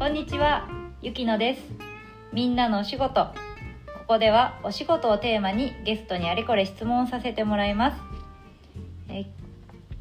[0.00, 0.66] こんにちは、
[1.02, 1.62] ゆきのです。
[2.32, 3.26] みんなのお仕事。
[3.26, 3.34] こ
[4.08, 8.00] こではお仕事をテーマにゲストにあれこれ質問させてもらいます。
[9.10, 9.26] え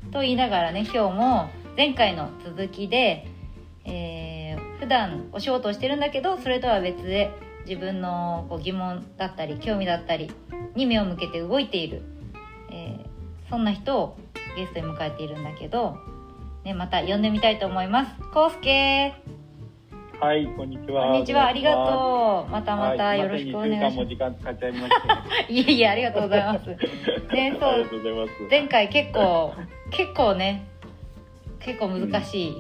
[0.10, 3.28] と言いながらね、今日も前回の続きで、
[3.84, 7.34] えー普段お仕事をしてるんだけど、それとは別で
[7.68, 10.32] 自分のこう疑問だったり興味だったり
[10.76, 12.04] に目を向けて動いている、
[12.72, 14.18] えーそんな人を
[14.56, 15.98] ゲストに迎えているんだけど、
[16.64, 18.16] ね、また呼んでみたいと思います。
[18.34, 19.14] こうすけ
[20.22, 21.08] はい、こんにちは。
[21.12, 22.52] こんにちは、ありがとう。
[22.52, 23.98] またまたはいよろしくお願いします。
[23.98, 25.48] また2週間も時間使っちゃいました。
[25.48, 26.68] いえいえ、ありがとうございます。
[27.34, 27.86] ね、そう。
[28.50, 29.54] 前回結構、
[29.92, 30.66] 結構ね、
[31.62, 32.54] 結構難しい、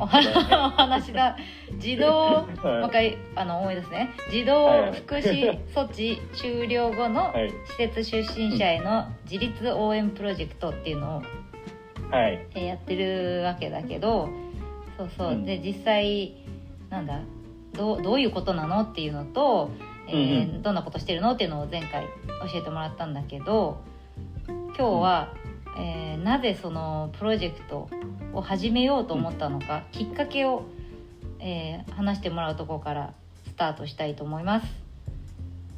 [0.00, 1.36] お話だ。
[1.78, 4.10] 児童、もう一回あの思い出すね。
[4.32, 11.22] 児童福祉措置終了後のはい、施設出身者への自立応援プロジェクトっていうのを
[12.10, 14.28] はい、えーやってるわけだけど
[14.96, 16.34] そうそう、うんで実際
[16.90, 17.20] なんだ？
[17.74, 18.80] どうどういうことなの？
[18.80, 19.70] っていうのと、
[20.08, 21.32] えーうんどんなことしてるの？
[21.32, 22.04] っていうのを前回
[22.50, 23.80] 教えてもらったんだけど
[24.46, 25.34] 今日は、
[25.78, 27.88] えーなぜそのプロジェクト
[28.32, 30.64] を始めようと思ったのか、きっかけを、
[31.40, 33.14] えー話してもらうところから
[33.46, 34.66] スタートしたいと思います、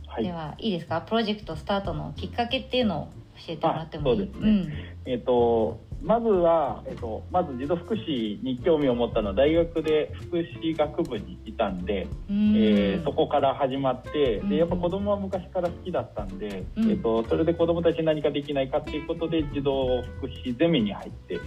[0.06, 0.24] はい。
[0.24, 0.32] で。
[0.32, 1.00] はいいですか？
[1.02, 3.08] プロジェクトスタートのきっかけっていうのを
[3.46, 4.22] 教えてもらってもいい？
[4.22, 4.96] あそうですね。
[5.06, 12.56] えっ、と、まずは、えっ、と、まず児童福祉に興味を持ったのは大学で福祉学部にいたんで、うん。
[12.56, 14.48] えーそこから始まって、うん。
[14.48, 16.90] で、やっぱ子供は昔から好きだったんで、うん。
[16.90, 21.38] えっ、と、それで子供たちに何かできないかっていうことで児童福祉ゼミに入って、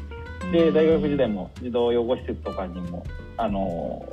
[0.52, 3.04] で大学時代も児童養護施設とかにも
[3.38, 4.06] あの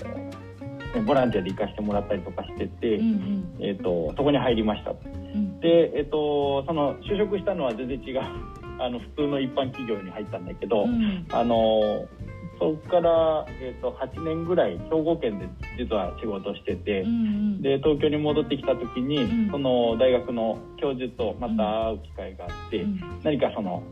[0.95, 3.57] ねボランティアで行かせてもらったりとかしてて、うんうん。
[3.61, 4.91] えー、とそこに入りました。
[4.91, 5.61] うん。
[5.61, 11.27] で、えー、とその就職したのは全然違うあの普通の一般企業に入ったんだけど、うん。
[11.31, 12.09] あの
[12.59, 17.62] そこから、えー、と8年ぐらい兵庫県で実は仕事してて、うん。
[17.62, 19.50] で東京に戻ってきた時に、うん。
[19.50, 23.00] その大学の教授とまた会う機会があって、うん。
[23.22, 23.82] 何かその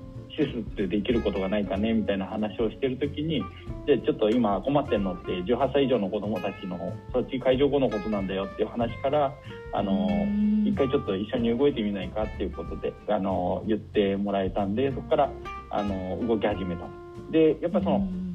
[0.44, 3.42] 施設でできることがないかねみたいな話をしてる時に
[3.86, 6.78] じゃあちょっと今困ってんのって18歳以上の子どもたちの
[7.12, 9.34] そっち会場後のことなんだよっていう話から
[9.72, 10.58] あのうん。
[10.68, 15.30] 一回ちょっと一緒に動いてみないかっていうことであの言ってもらえたんでそこから
[15.70, 16.86] あの動き始めた。
[17.30, 18.27] でやっぱその、うん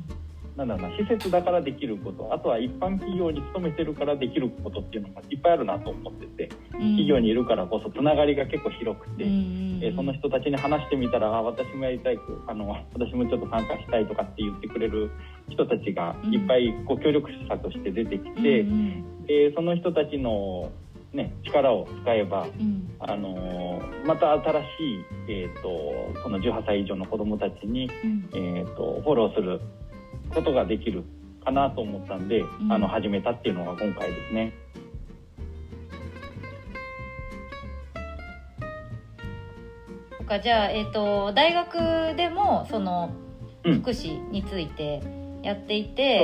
[0.56, 9.24] なんだろうな施設だからできることあとは一般企業に勤めてるからできることっていうのがいっぱいあるなと思ってて企業にいるからこそつながりが結構広くて。
[9.24, 15.12] うんえーその人たちに話してみたらあ私もやりたいあの私もちょっと参加したいとかって言ってくれる
[15.50, 20.70] 人たちがいっぱいこう協力者として出てきて、うんでその人たちの、
[21.14, 22.90] ね、力を使えば、うん。
[23.00, 24.66] あのーまた新し
[25.30, 28.30] い、えー、とその18歳以上の子どもたちに、うん。
[28.34, 29.62] えー、とフォローする
[30.34, 31.04] ことができる
[31.44, 32.72] かなと思ったんで、ん。
[32.72, 34.54] あの始めたっていうのが今回ですね。
[40.34, 43.12] かじゃあ、えっと大学でもその
[43.66, 43.80] うん。
[43.80, 45.02] 福祉について
[45.42, 46.20] やっていて、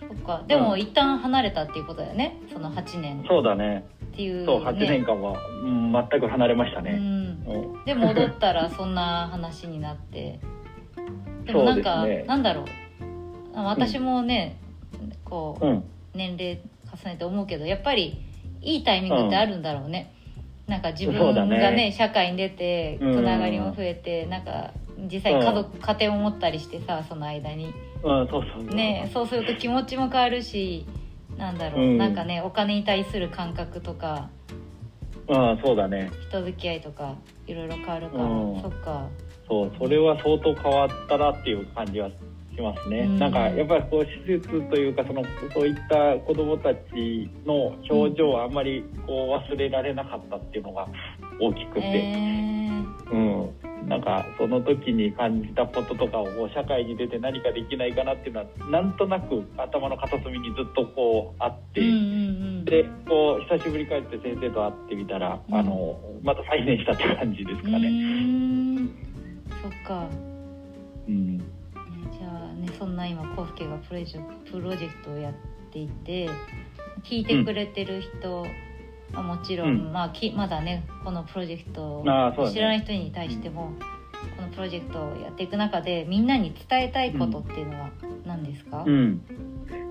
[0.00, 0.08] そう。
[0.08, 0.44] そっか。
[0.46, 0.80] でもうん。
[0.80, 2.40] 一旦離れたっていうことだよね？
[2.52, 3.24] その8年。
[3.28, 3.84] そうだね。
[4.12, 6.92] っていう、ね、そう8年間は、うん、全く離れましたね。
[6.92, 7.74] うん。
[7.74, 10.38] うんで戻ったらそんな話になって。
[11.44, 12.22] でもなんか、ね。
[12.28, 12.64] なんだろう。
[12.66, 12.85] あ
[13.64, 14.58] 私もね、
[15.24, 15.84] こううん。
[16.14, 18.22] 年齢重ねて思うけどやっぱり
[18.62, 20.14] いいタイミングってあるんだろうね、
[20.66, 21.92] なんか自分がねね。
[21.92, 23.24] 社会に出てつうん。
[23.24, 24.72] ながりも増えて、なんか
[25.12, 27.66] 実際家族、家庭を持ったりしてさその間に。
[28.02, 28.74] うん、そうそう。
[28.74, 30.86] ねそうすると気持ちも変わるし
[31.36, 31.98] なんだろう、うん。
[31.98, 34.30] なんかねお金に対する感覚とか
[35.28, 36.10] うん、そうだね。
[36.28, 37.16] 人付き合いとか
[37.46, 38.62] いろいろ変わるから、うん。
[38.62, 39.08] そっか。
[39.48, 42.10] そう、それは相当変わったなっていう感じは
[42.56, 43.00] しますね。
[43.00, 43.18] うん。
[43.18, 45.22] なんか、やっぱりこう、施設というか、その、
[45.54, 50.88] そういった子供たちの表情はあんまりこう忘れられなかったっていうのが
[51.40, 53.12] 大きくて、えー。
[53.12, 53.88] うん。
[53.88, 61.98] なんか、その時に感じたこととかを社会に出て何かできないかなっていうのは、なんとなく頭の片隅にずっとこうあって、うんうんう
[62.62, 65.54] んでこう久しぶりに帰って先生と会ってみたら、うん。
[65.54, 67.88] あのまた再燃したって感じですかね。
[67.88, 68.88] ん。
[69.62, 70.08] そっか、
[71.06, 71.55] うん
[72.78, 75.34] そんな今コスケがプロジェプロジェクトをやっ
[75.72, 76.28] ていて
[77.04, 78.44] 聞いてくれてる人
[79.12, 79.92] はもちろん、うん。
[79.92, 83.72] まあ、きまだねこのプロジェクトを知らない人に対しても、
[84.36, 87.90] このプロジェクトをやっていく中でみんなに伝えたいことっていうのは
[88.24, 89.22] 何ですか、うん。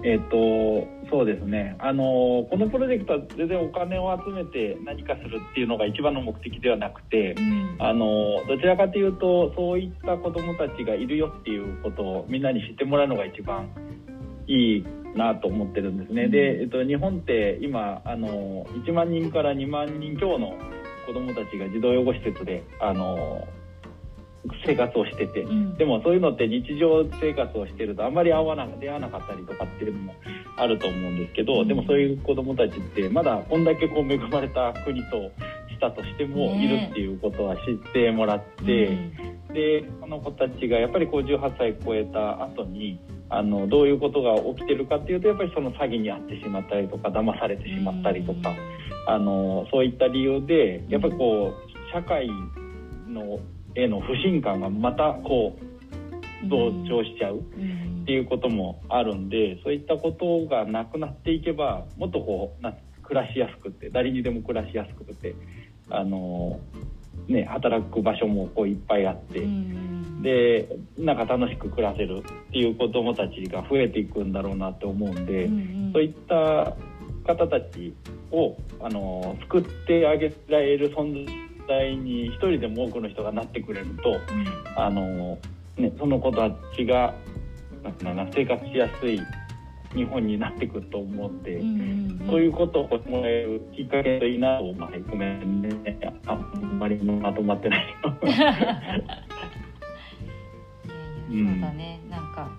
[0.03, 1.75] えっ、とそうですね。
[1.79, 2.03] あの
[2.49, 7.75] このプロジェクトは全然お金を集めて何かするっていうのが一番の目的ではなくてうん。
[7.79, 13.69] あのどちらかというとそういった子どもたちがいるよっていうことをみんなに知ってもらうのが一番
[14.47, 14.85] いい
[15.15, 16.27] なと思ってるんですね。
[16.27, 20.53] で、えっと、日本って今あの1万人から2万人強の
[21.05, 23.47] 子どもたちが児童養護施設であの
[24.65, 25.77] 生活をしてて、うん。
[25.77, 30.15] でもそういうのって日常生活をしてるとあんまり会わな出会わなかったりとかっていうのも
[30.57, 31.67] あると思うんですけど、うん。
[31.67, 35.17] でもそういう子どもたちってまだこんだけこう恵まれた国と
[35.69, 39.35] したとしてもねいるっていうことは知ってもらって。
[39.55, 42.99] でこの子たちがやっぱりこう18歳超えた後に
[43.29, 48.53] あのどういうことが起きてるかっていうとやっぱりその詐欺に遭ってしまったりとか騙されてしまったりとか、
[49.07, 52.27] あのそういった理由でやっぱりこう社会
[53.07, 53.39] の
[53.75, 55.57] への不信感がまたこ
[56.43, 57.95] う同調しちゃううん。
[58.03, 65.33] っていうこともあるんでそういったことがなくなっていけばもっとこうな暮らしやすくて誰にでも暮らしやすくて
[65.89, 66.59] あの、
[67.27, 69.39] ね、働く場所もこういっぱいあって。
[69.39, 70.21] うん。
[70.21, 70.67] で
[70.97, 76.75] なんか楽しく暮らせるっていう子どもたちが増えていくんだろうなって思うんで、うんそういった
[77.25, 77.93] 方たち
[78.31, 81.25] をあの救ってあげられる存
[81.67, 84.19] 在に一人でも多くの人がなってくれると
[84.75, 85.37] あの、
[85.77, 87.13] ね、その子たちが
[88.03, 89.19] なん生活しやすい
[89.95, 91.55] 日本になってくると思うんで。
[91.55, 92.27] うんうん。
[92.27, 95.69] そういうことをもらえるきっかけといいなと、まあ、ごめんね。
[96.25, 97.85] あんまりまとまってない。
[101.27, 102.51] いやそうだね、なんか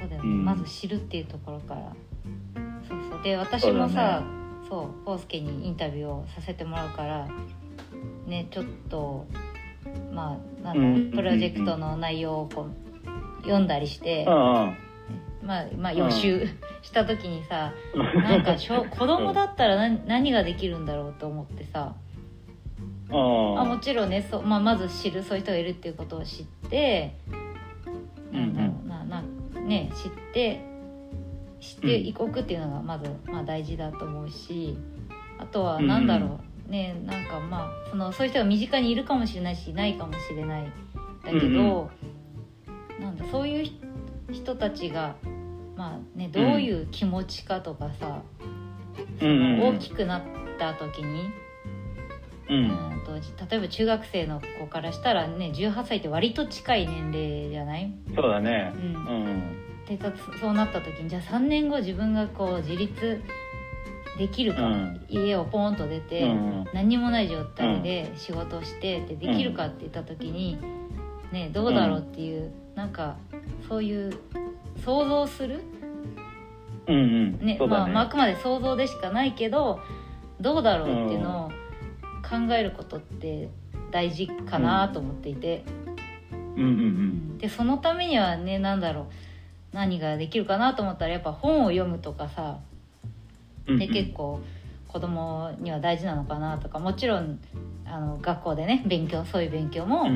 [0.00, 0.44] そうだよね、うん。
[0.44, 1.94] まず知るっていうところから。
[2.88, 3.22] そうそう。
[3.22, 4.22] で私もさ
[4.68, 7.28] そう康介にインタビューをさせてもらうから
[8.32, 9.26] ねちょっと
[10.12, 14.76] まあなんプロジェクトの内容をこう読んだりして、うん
[15.44, 16.46] まあまあ予習
[16.82, 18.22] した時にさ、うん。
[18.22, 21.94] なんか小子供だったら何何ができるんだろうと思ってさ、
[23.10, 27.18] うんあもちろんねそう、まあ、まず知るそういう人がいるっていうことを知って
[28.32, 29.22] なんだろうなな
[29.60, 30.64] ね知って
[31.60, 34.78] 知っていくっていうのがまず、まあ、大事だと思うし
[35.38, 40.72] あとはなんだろう、ねなんかまあそのそういう人が身近にいるかもしれないしいないかもしれない
[41.24, 41.90] だけど、
[43.00, 45.16] なんだそういう人たちが
[45.76, 48.22] まあねどういう気持ちかとかさ、
[49.18, 50.22] その大きくなっ
[50.58, 51.30] た時に。
[52.48, 58.72] ううんんと例えば中学生の子からしたらね18歳って割と近い年齢じゃない、そうだね。
[58.74, 59.86] う、うんん。
[59.86, 63.22] でたそうなった時にじゃあ3年後自分がこう自立
[64.18, 65.06] できるか、うん。
[65.08, 70.58] 家をポンと出て、うん何にもない状態で仕事をしてってできるかって言った時に、
[71.32, 73.16] ねどうだろうっていう、なんか
[73.68, 74.12] そういう
[74.84, 75.60] 想像する、
[76.86, 77.46] うんうん。
[77.46, 77.58] ね。
[77.58, 79.80] まあまあ、あくまで想像でしかないけど
[80.40, 81.48] どうだろうっていうのを
[82.22, 83.48] 考えることって
[83.90, 85.64] 大事かなと思っていて、
[86.56, 89.06] うんうんでそのためにはね何だろう。
[89.72, 92.58] 何ができるかなと思ったらやっぱ本を読むとかさ。
[92.71, 92.71] うん。
[93.66, 94.40] で結構
[94.88, 97.38] 子供には大事なのかなとかもちろん
[97.86, 100.06] あの学校でね勉強そういう勉強も。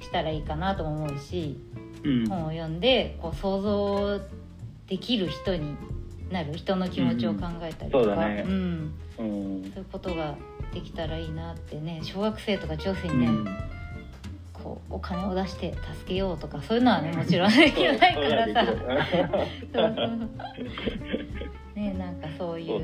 [0.00, 1.58] したらいいかなとも思うし、
[2.04, 2.28] うん。
[2.28, 4.20] 本を読んでこう想像
[4.86, 5.76] できる人に
[6.30, 10.36] なる人の気持ちを考えたりとか、うんそういうことが
[10.72, 13.44] できたらいいなってね小学生とか中学生うにね、ん。
[14.52, 18.72] こうお金を出して助けようとかそういうのはねもちろんできないからさ
[21.78, 22.82] ねなんかそういそう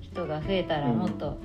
[0.00, 0.98] 人が増えたらうん。
[0.98, 1.38] もっと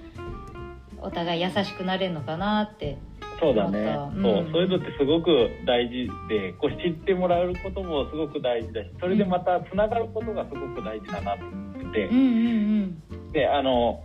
[1.01, 2.97] お互い優しくなれるのかなって
[3.39, 3.79] そうだね。
[4.15, 12.07] うんそう、そういうのってすごく大事で、こう知ってもらえることもすごく大事だし、それでまたつながることがすごく大事だなと思ってて。
[12.07, 14.03] うん、うんで、あの。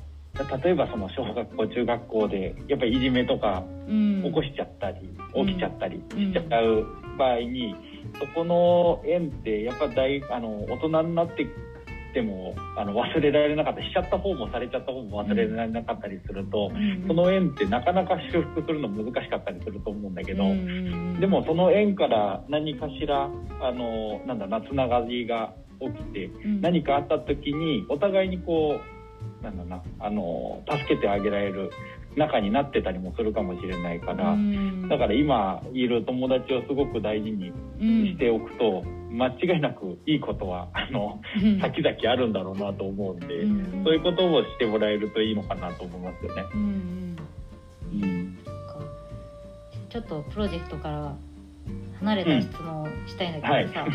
[0.64, 5.46] 例えばその小学校中学校でやっぱりいじめとか起こしちゃったり、うん。
[5.46, 6.86] 起きちゃったりしちゃう
[7.16, 7.76] 場合に、
[8.18, 11.46] そこの縁ってやっぱ大あの大人になって
[12.14, 17.04] てもあの忘れられなかったしちゃった方もされちゃった方も忘れられなかったりすると、うん。
[17.06, 21.21] その縁ってなかなか修復するの難しかったりすると思うんだけど、うん。
[21.21, 23.28] でもその縁から何かしら
[23.61, 26.61] あのなんだなつながりが起きてうん。
[26.61, 31.71] 何かあった時にお互いにこうなんだなあの助けてあげられる
[32.16, 34.88] 仲になってたりもするかもしれないから、うん。
[34.88, 41.61] だから今いる友達をすごく大事にうんしておくと、間違いなくいいことはあのうん。
[41.61, 43.85] 先々あるんだろうなと思うんで、うん。
[43.85, 46.42] そういうことをしてもらえるといいのかなと思いますよね。
[49.90, 51.14] ちょっとプロジェクトから
[52.00, 53.90] 離れた質問をしたいんだけどさ、はい、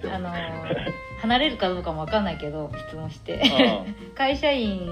[0.10, 0.32] あのー
[1.22, 3.40] 離れるかどうかも分かんないけど質問して。
[3.44, 3.84] あ
[4.18, 4.82] 会社員し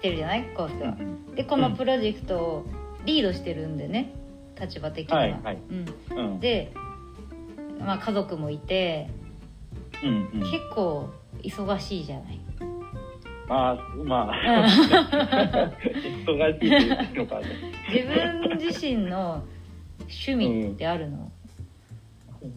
[0.00, 0.44] てるじゃない？
[0.56, 0.96] コースあは。
[1.34, 2.66] でこのプロジェクトを
[3.04, 4.12] リードしてるんでね。
[4.60, 5.20] 立場的には。
[5.22, 5.58] はいはい。
[5.70, 6.40] うん、うん。
[6.40, 6.72] で
[7.78, 9.08] まあ、家族もいて。
[10.02, 10.40] うんうん。
[10.40, 11.08] 結構
[11.42, 12.40] 忙しいじゃない？
[13.48, 15.72] まあまあ。
[16.26, 17.46] 忙しいっていうのかね。
[17.92, 19.42] 自分自身の
[20.02, 21.30] 趣味ってあるの、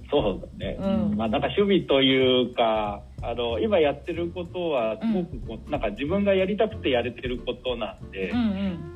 [0.09, 1.15] そうだね、うん。
[1.17, 8.93] まあなんか趣味というかあの今やってることはすごくこう、なんか自分がやりたくてやれてることなんでう、ん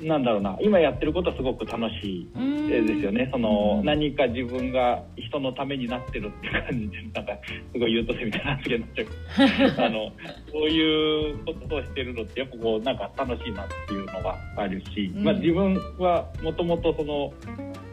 [0.00, 3.28] なんだろうな今やってることはすごく楽しいうんですよね。
[3.32, 7.32] その、うん何か自分が人のためになってるって感じでなんか
[7.72, 10.12] すごい優等生みたいな発言になっちゃうけど あの
[10.52, 15.24] そういうことをしてるのってやっぱこうなんか楽しいなっていうのがあるし、うん。
[15.24, 17.32] まあ、自分はもともとその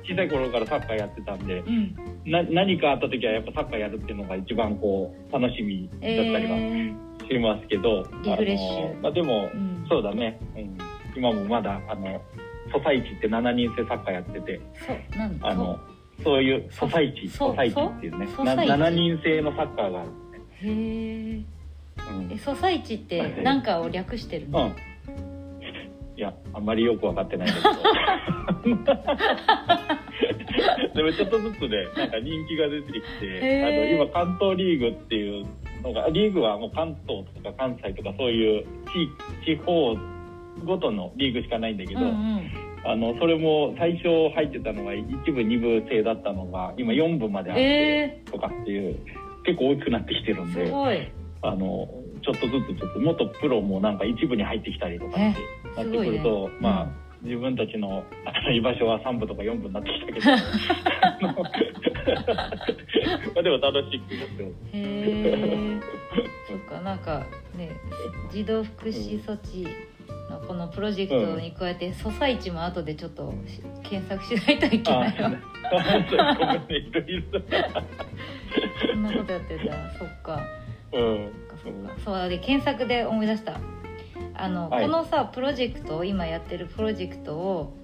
[0.10, 1.96] 小さい頃からサッカーやってたんでうん。
[2.26, 8.92] な何かあった時はやっぱサッカーやるっていうのが一番こう楽しみだったりはえしますけど、リフレッシュ。
[8.92, 10.78] あのまあ、でもーうん、そうだね、うん、
[11.16, 12.22] 今もまだあの
[12.74, 14.62] ソサイチって7人制サッカーやってて
[15.42, 15.80] あの
[16.24, 20.10] そういうそソサイチそソサイチっていうねなソサイチ7人制のサッカーがある。
[20.62, 22.32] へえうん。
[22.32, 24.89] えソサイチって何かを略してるの、うん
[26.20, 27.70] いやあんまりよく分かってないんだけど。
[30.94, 35.46] でもちょっとずつねなんか人気が出てきてあの今関東リーグっていう
[35.82, 38.66] のがリーグはもう関東とか関西とかそういう
[39.46, 39.96] 地地方
[40.66, 42.52] ごとのリーグしかないんだけど、うんうん。
[42.84, 49.00] あのそれも最初入ってたのが1部2部制だったのが今4部まであってえとかっていう、
[49.46, 50.66] 結構大きくなってきてるんー、で
[51.42, 51.88] あの
[52.30, 55.20] ちょっとずつちょっと元プロもなんか一部に入ってきたりとかって
[55.76, 56.90] なってくると、まあ
[57.22, 58.06] 自分たちの
[58.56, 60.32] 居場所は3部とか4部になってきたけど
[63.36, 65.82] まあでも楽しくやってますへえ
[66.48, 67.72] そっかなんかね
[68.32, 69.68] 児童福祉措置
[70.30, 75.28] のこのプロジェクトに加えて、ソサイチも後でちょっとし検索しないといけない そ
[78.96, 79.74] んなことやってた。
[79.98, 80.40] そっか
[80.94, 81.32] うん。
[81.64, 83.60] そっかそうで検索で思い出した。
[84.34, 84.86] あの、はい。
[84.86, 87.78] このさプロジェクト今やってるプロジェクトを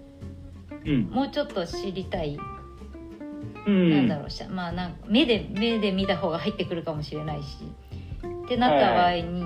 [0.86, 1.04] うん。
[1.04, 2.38] もうちょっと知りたい、
[3.68, 3.90] うん。
[3.92, 7.58] なんだろうしまあなんか目で目で見た方が入ってくるかもしれないし。
[8.46, 9.44] ってなった場合に、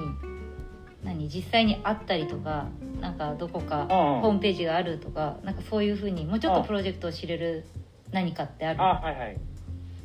[1.05, 2.67] 何実際に会ったりとか
[2.99, 7.63] なんかどこかあホームページがあるとかなんかそういうふうにもうちょっとプロジェクトを知れる
[8.11, 8.81] 何かってある？
[8.81, 9.37] あはいはい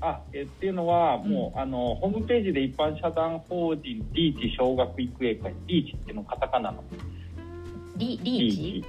[0.07, 1.31] あえっていうのは、うん。
[1.31, 6.85] もうあのホームページで一般社団法人リーチ小学育英会リーチっていうのカタカナの。
[7.97, 8.85] リリーチ？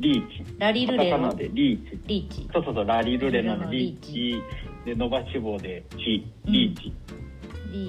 [0.00, 0.44] リーチ。
[0.58, 1.28] ラリルレの？
[1.28, 2.00] カタカナでリーチ。
[2.06, 2.48] リーチ。
[2.52, 4.42] そうそうそうラリルレのリリーーチ。
[4.84, 6.52] で伸ばし棒でチうん。
[6.52, 6.92] リーチ。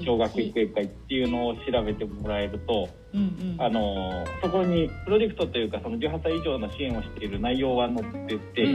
[0.04, 3.62] 小学育英会っていうのを調べてもらえるとうんうん。
[3.62, 8.66] あのそこにプロジェクトというかその18歳以上の支援をしている内容は載ってて、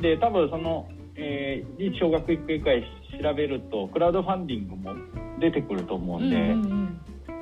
[0.00, 0.88] で多分その、
[1.20, 2.82] えー、小学育英会
[3.22, 4.94] 調べるとクラウドファンディングも
[5.38, 6.68] 出てくると思うんで、うんう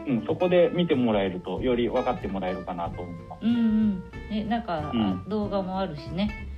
[0.09, 0.17] うん。
[0.23, 3.45] んそこで見てもらえるとより分かってもらえるかなと思います。
[3.45, 5.03] うんうんなんか、うん。
[5.03, 6.49] あ動画もあるしね。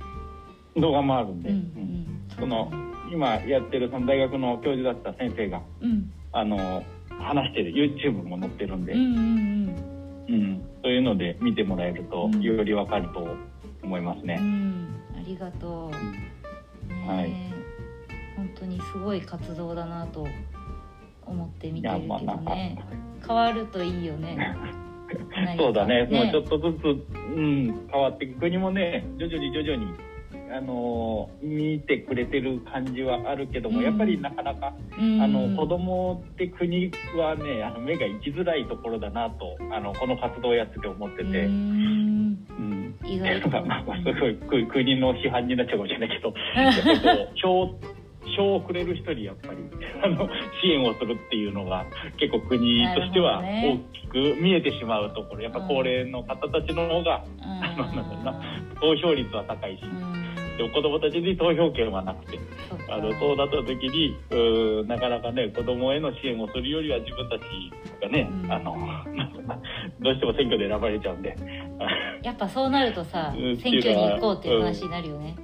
[0.75, 2.07] 動画もあるんで、うんうん
[2.39, 2.71] その
[3.11, 6.11] 今やってるその大学の教授だった先生がうん。
[6.31, 9.75] あの話してる YouTube も載ってるんで、うんうん
[10.29, 10.61] うん。
[10.81, 12.41] そういうので見てもらえるとうん。
[12.41, 13.27] より分かると
[13.83, 14.35] 思いますね。
[14.35, 14.87] ん。
[15.17, 15.91] ありがとう、
[17.07, 17.33] はい。
[18.35, 20.25] 本当にすごい活動だなと
[21.25, 22.77] 思って見いてるけどね。
[23.25, 24.55] 変わるといいよね。
[25.57, 26.07] そうだね。
[26.07, 29.93] ねもうちょっとずつ、うん、変わっていく国もね徐々に徐々に、
[30.51, 33.85] あのー見てくれてる感じはあるけども、うん。
[33.85, 35.21] やっぱりなかなか、うん。
[35.21, 41.23] あの子供って国はねあの目が行きづらいところだなとあのこの活動をやってて思ってて。
[41.23, 42.00] うんうん
[43.05, 46.33] 意外とまあまあすごいく国の批判になっちゃうかもしれないけど。
[46.55, 48.01] やっぱりこう票
[48.35, 49.57] 票をくれる人にやっぱり
[50.03, 50.27] あの
[50.61, 51.85] 支援をするっていうのが
[52.19, 55.41] 結構国としては大きく見えてしまうところ。
[55.41, 58.41] やっぱ高齢の方たちの方があのなんだろうな
[58.79, 59.83] 投票率は高いし。
[59.83, 60.57] うん。
[60.57, 62.39] でも子供たちに投票権はなくて。
[62.89, 67.41] あのそうなった時にうーなかなかね子供への支援をするよりは自分たち
[68.01, 68.51] がね、うん。
[68.51, 68.77] あの
[69.99, 71.35] どうしても選挙で選ばれちゃうんで。
[72.23, 73.57] やっぱそうなるとさうん。
[73.57, 75.35] 選挙に行こうっていう話になるよね、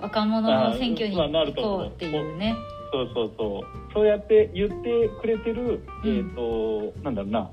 [0.00, 2.54] 若者の選挙に行こうっていうね。
[2.92, 3.92] そうそうそう。
[3.92, 6.18] そうやって言ってくれてる、うん。
[6.18, 7.50] えっ、となんだろうな。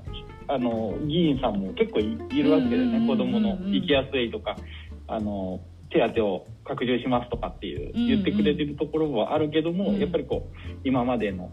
[0.48, 2.84] あの議員さんも結構いいるわけだよね、うん。
[2.84, 3.06] うんうんうん。
[3.08, 4.56] 子供の行きやすいとか。
[5.08, 8.08] あの手当を拡充しますとかっていううんうん。
[8.08, 9.98] 言ってくれてるところはあるけども、うん。
[9.98, 11.50] やっぱりこう今までの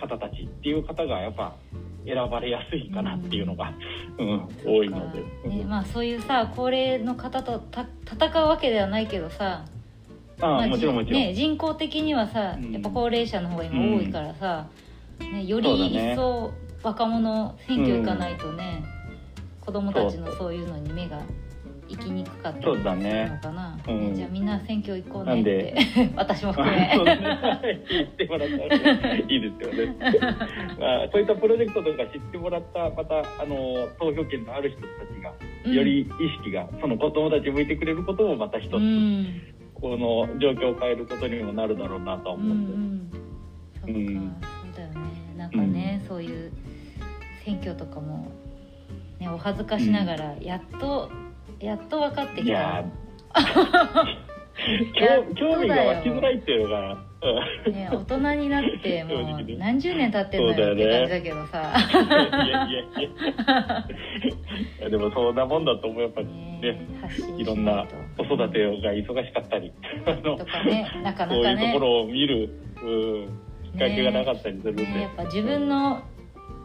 [0.00, 1.54] 方たちっていう方がやっぱ
[2.04, 3.72] 選ばれやすいかなっていうのが、
[4.18, 4.48] うん。
[4.64, 5.22] 多いので。
[5.48, 9.64] ねまあ、そういうさ高齢の方とた戦うわけではないけどさ
[10.40, 12.72] ああもちろんもちろん、ね、人口的にはさうん。
[12.72, 14.68] やっぱ高齢者の方が今多いからさ、
[15.20, 16.52] ね、より一層
[16.82, 18.84] 若者選挙行かないとね、
[19.60, 21.20] 子供たちのそういうのに目が
[21.88, 23.30] 行きにくかったりするそうだね。
[23.30, 24.10] のかな、うん。
[24.10, 25.72] ねじゃあみんな選挙行こうねっなんで？
[25.94, 26.76] て 私も含め。
[26.76, 26.92] ね。
[27.88, 28.56] 言ってもらった
[29.08, 29.96] らいいですよね、
[30.78, 35.32] まあ、そういったプロジェクトとか知ってもらったまたあの投票権のある人たちが
[35.64, 35.74] うん。
[35.74, 36.06] より意
[36.38, 39.26] 識がその子供たち向いてくれることもまた一つ、うん。
[39.74, 42.72] この状況を変えることにもなるだろうなと思って、うか、
[43.86, 44.36] うん。
[44.42, 44.98] そうだよね。
[45.36, 46.50] なんかね、そういう
[47.44, 48.26] 選挙とかも、
[49.20, 51.10] ね、お恥ずかしながらやっと、
[51.60, 52.84] やっと分かってきたいや
[55.34, 57.04] 興興味が湧きづらいっていうのが、
[57.66, 57.72] うん。
[57.72, 62.80] ね、大人になって もう何十年経ってんのよって感じだけどさ、いやいやいや
[64.80, 66.26] いやでもそんなもんだと思うやっぱり。
[66.26, 66.88] ねね。
[67.36, 67.86] いろんな
[68.16, 69.72] 子育てが忙しかったり。
[70.04, 72.50] とかねなかそういうとなかねころを見る、
[72.82, 76.00] うん、きっかけがなかったりするんで、ねやっぱ自分の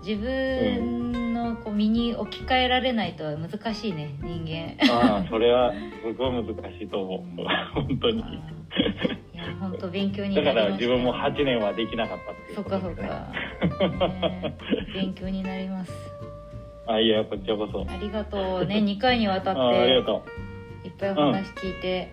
[0.05, 1.22] 自分
[1.53, 4.77] のこう身に置き換えられないと難しいね人間。
[4.93, 6.45] ああそれはすごい難
[6.77, 7.45] しいと思う。
[7.73, 8.19] 本当に。
[8.19, 14.57] いや本当勉強になだかりましたら自分も8年はできなかったっていうそっかそっか、ね
[14.93, 15.91] 勉強になります。
[16.87, 17.85] あいやこちらこそ。
[17.89, 18.77] ありがとうね。
[18.77, 20.25] 2回にわたっあありがてと
[20.85, 22.11] いっぱいお話聞いて、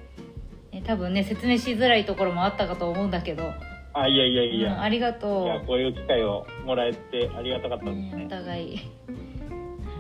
[0.73, 3.55] ね多分ね説明しづらいところもあったかと思うんだけど、う
[3.93, 8.79] あいやいやいや、うんありがというやこういう機会をもらえてありがたかったですね、ねお互い、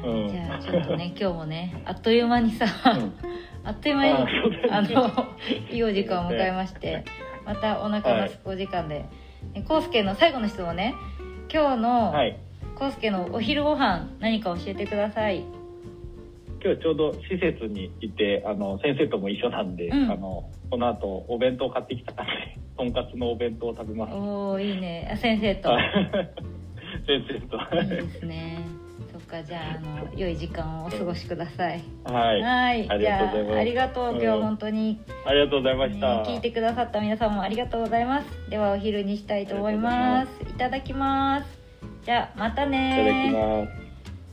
[0.05, 0.29] うん。
[0.29, 3.13] じゃあちょっとね 今日もねあっという間にさ、うん。
[3.65, 4.13] あっという間に
[4.71, 5.27] あの
[5.71, 7.05] いいお時間を迎えまして
[7.45, 9.01] またお腹のすくお時間で、
[9.55, 10.95] ねコウスケの最後の質問ね。
[11.53, 12.37] 今日のはい。
[12.77, 15.45] コウスケのお昼ご飯何か教えてください。
[16.63, 20.11] 今日ちょうど施設にいてあの先生とも一緒なんで、うん。
[20.11, 24.15] あのこの後お弁当買ってきたからね とんかつのお弁当を食べます。
[24.15, 25.09] おおいいね。
[25.13, 25.71] あ先生と。
[27.07, 27.77] 先生と。
[27.83, 28.80] いいですね
[29.31, 31.83] かじゃああの良い時間をお過ごしください。
[32.05, 32.43] はい。
[32.43, 33.01] はい。
[33.01, 34.43] じゃあありがとう今日うん。
[34.43, 38.51] 本当に、ありがとうございました、ね聞いてくださった皆さんもありがとうございます。
[38.51, 40.29] ではお昼にしたいと思います。
[40.43, 40.47] い。
[40.55, 41.47] ただきます。
[42.05, 43.81] じゃあまたいただきねます。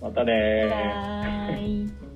[0.01, 2.06] またね